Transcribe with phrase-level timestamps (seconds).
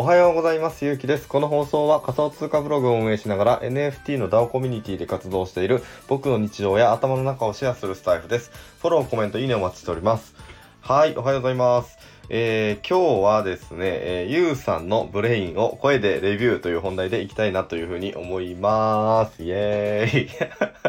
[0.00, 0.84] おはようございます。
[0.86, 1.28] ゆうきです。
[1.28, 8.50] この放送は仮想通貨ブログを運営しながら NFT の DAO コミュニティで活動している僕の日常や頭の中をシェアするスタイフです。
[8.80, 10.34] フォロー、コメント、いいねお待ちしております。
[10.80, 11.98] はい、おはようございます。
[12.32, 19.42] えー、今日はですね、えー、ゆうさんのブレインを声でレビューという本題でいきたいなというふうに思います。
[19.42, 20.30] イエーイ。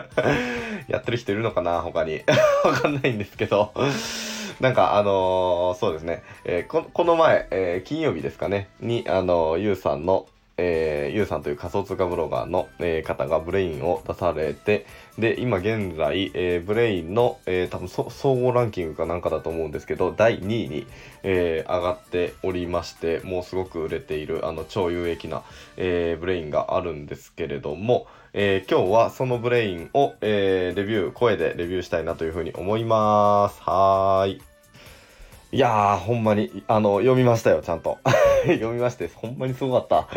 [0.88, 1.82] やってる人いるのかな？
[1.82, 2.22] 他に。
[2.64, 3.74] わかんないんですけど。
[4.60, 10.28] なんかあのー、そうですね、えー、ここの前、えー、金曜日ですかね、に、あのゆうさんの、
[10.64, 14.86] えー、ゆうさんという仮想通貨ブロガーの、えー、方が Brain を出されて、
[15.18, 20.86] で、今現在、えー、ブレインの、えー、多分総合ランキングかなんかだと思うんですけど、第2位に、
[21.24, 25.42] えー、上がっておりまして、もうすごく売れている、あの、超有益な、
[25.78, 33.62] えー、 Brain があるんですけれども、えー、今日はその Brain を、えー、レビュー、声でレビューしたいなというふうに思います。
[33.64, 34.42] はーい。
[35.54, 37.98] いやー、ほんまに、あの、読みましたよ、ちゃんと。
[38.46, 40.08] 読みまして、ほんまにすごかった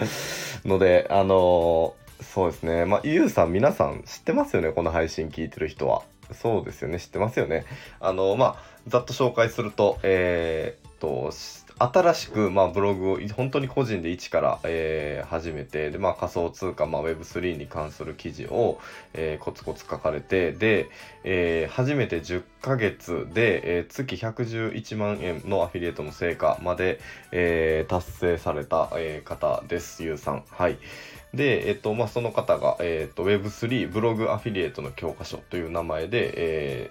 [0.65, 2.85] ので、あのー、そうですね。
[2.85, 6.03] まあ、ゆうさん、皆さん知ってますよね、この配信聞いてる人は。
[6.33, 7.67] そうですよね、知ってますよね。
[8.01, 8.57] あのー、まあ、
[8.87, 11.31] ざっと紹介すると、えー、っと、
[11.77, 18.79] 新しく、まあ、ブログを本当に個人で一から、えー、始めてで、まあ、仮想通貨、まあ、Web3 に関する記事を、
[19.13, 20.89] えー、コツコツ書かれてで、
[21.25, 27.01] えー、初めて10ヶ月で、えー、月111万円のアフィリエイトの成果まで、
[27.33, 30.45] えー、達成された、えー、方です、ゆうさん。
[30.51, 30.79] はい。
[31.35, 36.91] で、えっと、まあ、その方が、えっと、Web3 ブログアフィリエイトの教科書という名前で、え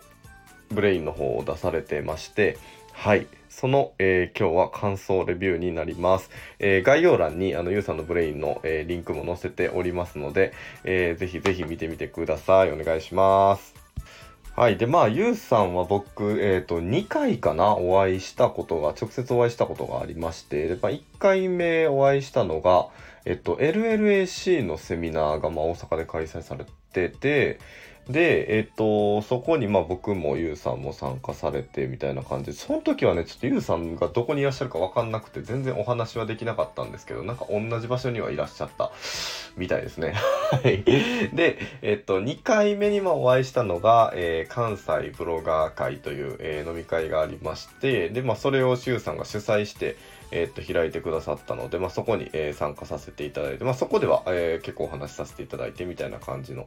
[0.70, 2.58] ー、 Brain の方を出されてまして、
[2.94, 3.28] はい。
[3.50, 6.30] その、えー、今日は感想レビューになります。
[6.60, 10.54] えー、概要欄にあのゆうさんの Brain の、えー、リンクも載せておりますので、
[10.86, 12.72] えー、ぜひぜひ見てみてください。
[12.72, 13.74] お願いします。
[14.56, 14.78] はい。
[14.78, 22.88] で、まあ、ゆうさんは僕、えっ、ー、と、2回かな、お会いしたことが、直接お会いしたことがありまして、でまあ、1回目お会いしたのが、
[23.26, 27.60] えっと、LLAC のセミナーが、まあ、大阪で開催されてて、
[28.10, 38.92] で、えっと、そこにまあ僕もゆうさんも参加されてみたいな感じで、その時はね、ちょっとゆうさんがどこにいらっしゃるかわかんなくて、全然お話はできなかったんですけど、なんか同じ場所にはいらっしゃった
[39.56, 40.16] みたいですね。
[40.52, 40.84] はい。
[41.34, 49.96] で、えっと、2回目にもお会いしたのが、えー、関西ブロガー会という、え、飲み会がありまして、で、まあそれをしゅうさんが主催して、
[50.34, 56.66] え、っと、開いてくださったので、まあ、そこに、えー、参加させていただいて、まあ、そこでは、え、結構お話しさせていただいてみたいな感じの、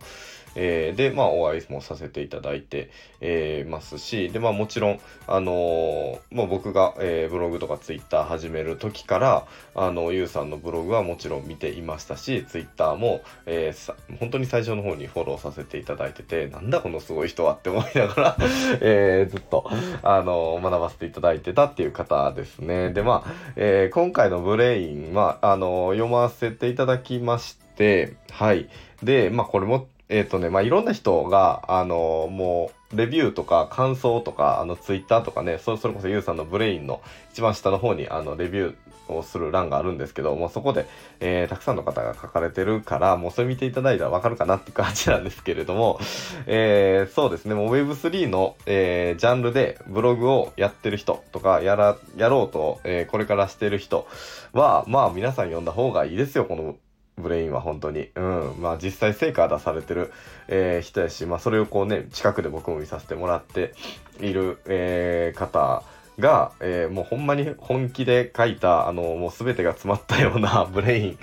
[0.54, 13.75] えで、まあ、お会いもさせていただいて、えますし、で、まあ、もちろん、あのまあ、僕が、えブログとかツイッター始める時から、あの、ゆうさんのブログはもちろん見ていましたし、ツイッターも、え
[14.20, 18.37] 本当に最初の方にフォローさせていただいてて、なんだこのすごい人はって思いながら
[18.81, 19.69] えずっと、
[20.03, 22.91] あの学ばせていただいてたっていう方ですね。
[22.91, 28.69] で、まあ、えー、今回の Brain は、あの読ませていただきまして、はい。
[29.03, 37.00] で、まあ、これも、えっ、ー、とね、まあ、いろんな人が、あのもう、レビューとか感想とか、あの、ツイッターとかね、それこそゆうさんの Brain の
[37.33, 38.75] 一番下の方に、あの、レビュー、
[39.09, 40.87] をする欄があるんですけど、もうそこで、
[41.21, 46.00] えー、たくさんの方が書かれてるから、もうそれ見ていただいたらわかるかなって感じなんですけれども、
[46.47, 54.06] えー、そうですね、もう Web3 の、えー、ジャンルでブログをやってる人とか、やら、やろうと、えー、これからしてる人
[54.53, 56.77] は、まあ皆さん読んだ方がいいですよ、この
[57.16, 58.10] ブレインは本当に。
[58.15, 58.54] うん。
[58.59, 60.12] まあ実際成果出されてる、
[60.49, 63.75] えー、人やし、まあそれをこうね、近くで僕も見させてもらって
[64.21, 65.82] いる、えー、方、
[66.19, 71.19] が、えー、もうほんまに本気で書いた、あの、もうすべてが詰まったような ブレイン、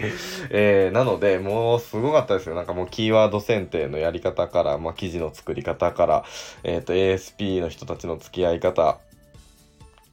[0.50, 2.56] えー、なので、もうすごかったですよ。
[2.56, 6.26] なんかもうキーワード選定のやり方から、まあ、記事の作り方から、
[6.64, 9.00] えっ、ー、と、ASP の人たちの付き合い方、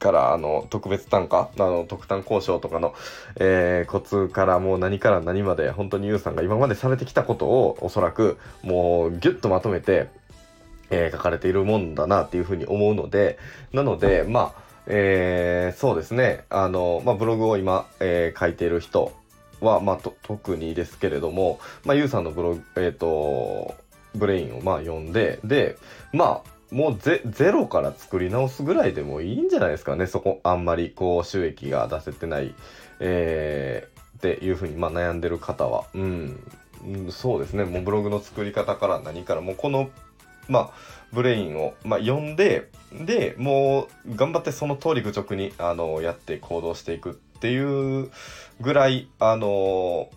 [0.01, 2.93] から、あの、特別単価、あの、特単交渉とかの、
[3.37, 10.09] えー、コツからもう何から何まで、本当にユウさんが今までされてきたことを、おそらく、もう、ギュッとまとめて、
[10.89, 13.37] えー、書かれているもんだなっていうふうに思うので、
[13.71, 16.43] なので、まあ、えー、そうですね。
[16.49, 19.13] あの、まあ、ブログを今、えー、書いている人
[19.61, 23.75] は、まあ、特にですけれども、まあ、ゆうさんのブログ、えっ、と、
[24.15, 25.77] ブレインをまあ読んで、で、
[26.11, 30.07] まあ、もうゼゼロから作り直すぐらいでもいいんじゃないですかね。
[30.07, 32.55] そこ、あんまりこう収益が出せてない、
[32.99, 35.85] えー、っていうふうにまあ悩んでる方は。
[35.93, 36.39] うん。
[37.09, 37.65] そうですね。
[37.65, 39.89] もうブログの作り方から何から、もうこの
[40.47, 40.71] まあ、
[41.13, 48.11] ブレインを、まあ、読んで、で、もう、頑張ってその通り愚直に、あの、やって行動していくっていう
[48.59, 50.09] ぐらい、あの、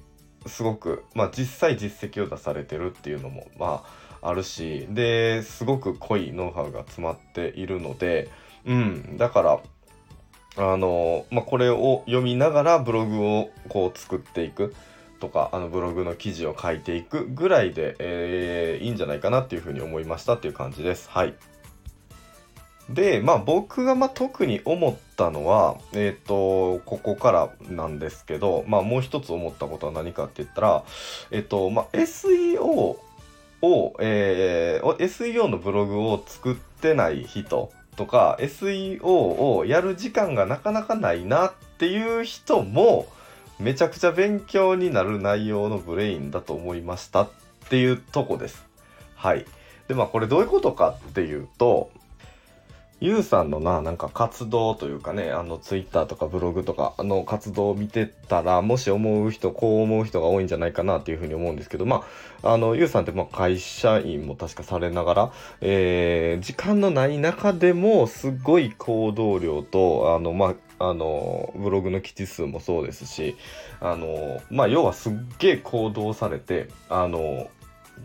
[0.46, 8.30] すごく、まあ、実際実績を出されてるっていうのも、まあ、あるしですごく濃いノウハウが詰まっているので、
[8.64, 9.60] うん、だから
[10.56, 14.74] あの、まあ、これを読みながらブログをこう作っていく
[15.20, 21.08] とかあのブログの記事を書いていくぐらいで、えー、いいんじゃないかなっていうふうに思いましたっていう感じです。
[21.10, 21.34] はい。
[22.90, 30.84] で、まあ僕がまあ特に思ったのは、えっ、ー、と、ここからなんですけど、まあもう一つ思ったことは何かって言ったら、
[31.30, 32.98] えっ、ー、と、まあ SEO
[33.64, 43.06] を、えー、SEO のブログを作ってない人とか SEO をやる時間がなかなかないなっていう人も
[43.58, 47.30] めちゃくちゃ勉強になる内容のブレインだと思いましたっ
[47.68, 48.64] ていうとこです。
[49.14, 49.46] はい。
[49.88, 51.90] でまあこれどういうことかっていうと
[53.00, 62.04] ゆうさんのな、なんか活動というかね、あの、ツイッターとかブログとか、の、活動を見てたら、もし思う人、こう思う人が多いんじゃないかなっていうふうに思うんですけど、ま
[62.42, 73.36] あ、あの、ゆうさんって、ま、会社員も確かされながら、えー、時間のない中でも、すごい行動量と、あの、まあ、あの、ブログの記事数もそうですし、
[73.80, 77.48] あの、まあ、要はすっげえ行動されて、あの、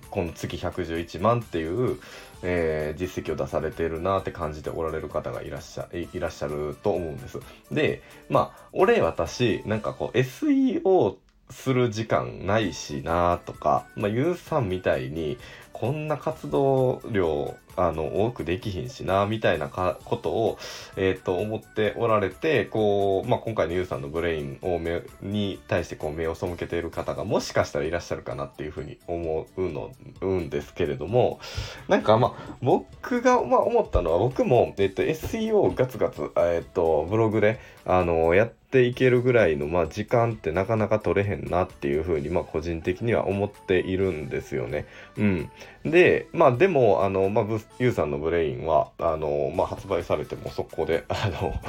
[0.10, 2.00] この月111万っていう、
[2.42, 7.40] えー、実績を出されてるなって感じておられる方がいらっしゃいらっしゃると思うんです。
[7.72, 11.18] で、まあ、俺私、なんかこう SEO
[11.50, 15.38] する時間ないしなとか、まあ、ゆうさんみたいに
[15.74, 20.58] こんな活動量あの多くできひんしなみたいなことを、
[20.98, 29.92] えー、と思っておられてこう、まあ、今回のゆうさんのブレインを目に対してこう目を背けている方がもしかしたらいらっしゃるかなっていうふうに思うの
[30.22, 31.40] うんですけれども
[31.88, 44.86] なんかまあ僕がまあ思ったのは僕も、えー、と SEO ガツガツ、えー、とブログであのやっていけるぐらいの、まあ、時間ってなかなか取れへんなっていうふうに、まあ、個人的には思っているんですよね。
[45.18, 45.50] うん。
[45.84, 47.46] で、まあでも、あの、まあ、
[47.80, 51.60] ユーさんのブレインは、あの、まあ、発売されても速攻で、 あの、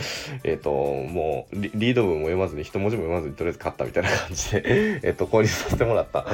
[0.44, 6.26] えっ、ー、と、もうリ、リード文も読まずに、一文字も読まずに、とりあえず買ったみたいな感じで えっと、購入させてもらった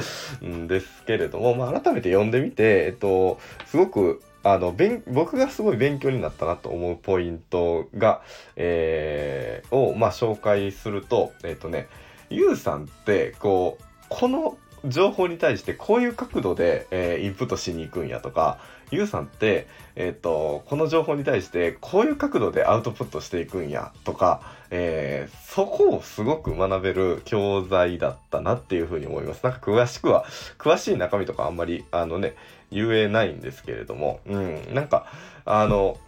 [0.44, 4.22] んですけれども、まあ、改めて読んでみて、えっと、すごく、
[4.52, 4.74] あの、
[5.08, 8.22] 僕がすごい勉強になったなと思うポイントが、
[8.54, 11.88] えー、を、まあ、紹介すると、えっとね、
[12.30, 18.58] ゆうさんって、こう、この情報に対してこういう角度で、えー、インプットしに行くんやとか、
[18.90, 19.66] ゆうさんって、
[19.96, 24.40] えっ、ー、と、この情報に対してこういう角度でアウトプットしていくんやとか、
[24.70, 29.42] えー、そこをすごく学べる教材だったなっていうふうに思います。
[29.42, 30.24] なんか詳しくは、
[30.58, 32.34] 詳しい中身とかあんまり、あのね、
[32.70, 35.06] 言えないんですけれども、うん、なんか、
[35.44, 35.98] あの、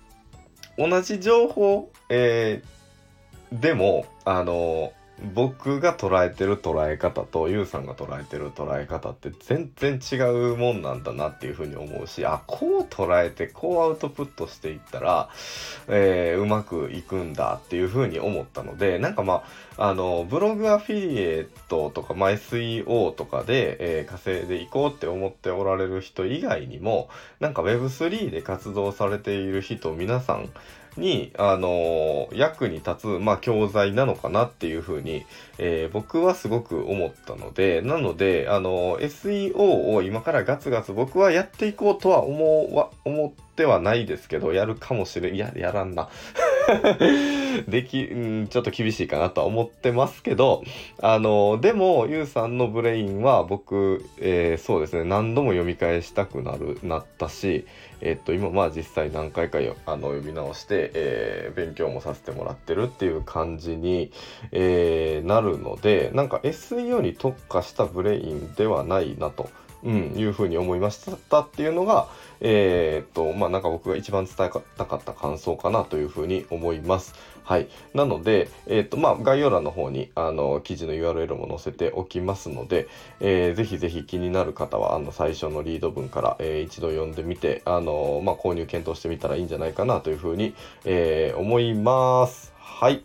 [0.77, 4.93] 同じ情報、えー、でも、あの、
[5.35, 10.17] 僕が捉えてる捉え方とユウさんが捉えてる捉え方って全然違
[10.53, 15.29] うもんなんだなっていうふうに思うしあこう捉えてこうアウトプットしていったら、
[15.89, 19.43] えー、うまくいくんだっていうふうに思ったのでなんかま
[19.77, 30.51] ああのブログアフィリエイトとか、まあ、SEO とかで、えー、稼いでいこうって思っておられる人以外にもなんか Web3 で活動されている人皆さん
[30.99, 35.25] に、あの役に立つ、まあ、教材なのかなっていうふうに、
[35.59, 45.35] えー、僕はすごく思ったので、なので、あの SEO を今からガツガツ僕はやっていこうとは思うわ、思ってはないですけど、やるかもしれん。
[45.35, 46.09] いや、やらんな。
[47.69, 50.63] でき、ん、ちょっと厳しいかなとは思ってますけど、
[51.01, 57.67] あの、でも、ゆうさんのブレインは僕、えー、そうですね、何度も読み返したくなる、なったし、
[58.01, 64.13] えっと、今、まあ実際何回かよあの読み直して、えー、勉強もさせてもらってるっていう感じに、
[64.53, 69.51] えー、なるので、なんか SEO に特化したブレインではないなと。
[69.85, 70.99] うん、いうふうに思いまし
[71.31, 72.09] たっていうのが、
[72.41, 77.15] えー、っと、まあ、なんか僕が一番伝えたかった感想かなというふうに思います。
[77.45, 77.69] はい。
[77.95, 82.89] なので、えー、っと、まあ、概要欄の方に、あの、記事の URL も載せておきますので、
[83.21, 90.55] えー、ぜひぜひ気になる方は、あの、最初のリード文から、えー、一度読んでみて、あの、まあ、購入検討してみたらいいんじゃないかなというふうに、
[90.85, 92.53] えー、思います。
[92.59, 93.03] はい。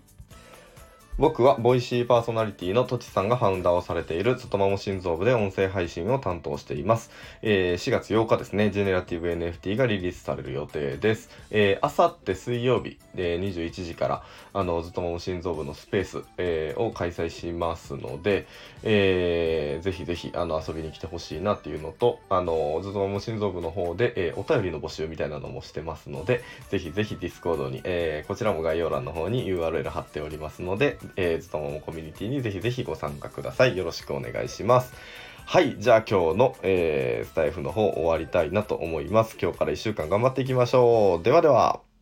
[1.20, 7.12] 僕はボイシーパーソナリティのとちさんがファウンダーをされている外も心臓部で音声配信を担当しています。
[7.44, 11.30] えー、4月8日ですね、ジェネラティブ NFT がリリースされる予定です。
[11.52, 18.48] えー、あさって水曜日、えー、21時から、あの、ずっとも心臓部のスペース、えー、を開催しますので、
[18.82, 33.78] えー、ぜひぜひ、あの、遊びに来てほしいなっていうのと、あの、ずっとも心臓部の方で、えー、お便りの募集みたいなのもしてますので、ぜひぜひ Discord に、えー、こちらも概要欄の方に URL 貼っておりますので、えー、ずとももコミュニティにぜひぜひご参加ください。
[33.78, 34.94] よろしくお願いします。
[35.46, 39.38] はい、じゃあ今日の、えースタイフの方終わりたいなと思います。
[39.42, 41.24] 今日から1週間頑張っていきましょう。
[41.24, 41.93] ではでは。